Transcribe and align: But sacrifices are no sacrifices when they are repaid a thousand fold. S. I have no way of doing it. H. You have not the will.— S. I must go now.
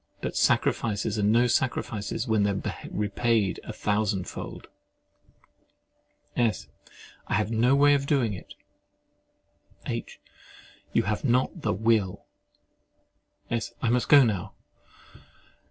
But 0.19 0.35
sacrifices 0.35 1.19
are 1.19 1.21
no 1.21 1.45
sacrifices 1.45 2.27
when 2.27 2.41
they 2.41 2.49
are 2.49 2.73
repaid 2.89 3.59
a 3.63 3.71
thousand 3.71 4.23
fold. 4.27 4.67
S. 6.35 6.67
I 7.27 7.35
have 7.35 7.51
no 7.51 7.75
way 7.75 7.93
of 7.93 8.07
doing 8.07 8.33
it. 8.33 8.55
H. 9.85 10.19
You 10.91 11.03
have 11.03 11.23
not 11.23 11.61
the 11.61 11.71
will.— 11.73 12.25
S. 13.51 13.73
I 13.79 13.89
must 13.89 14.09
go 14.09 14.23
now. 14.23 14.53